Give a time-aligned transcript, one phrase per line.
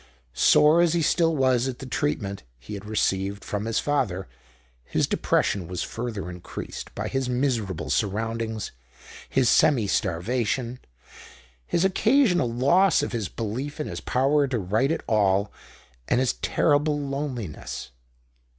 [0.33, 3.83] Sore as he still w^as at the treatment he had received from THE OCTAVE OF
[3.83, 4.09] CLAUDIUS.
[4.17, 4.35] 89 liis father,
[4.85, 8.71] his depression was further increased by his miserable surroundings,
[9.29, 10.79] his semi starvation,
[11.67, 15.51] his occasional loss of his belief in his power to write at all,
[16.07, 17.91] and his terrible loneliness.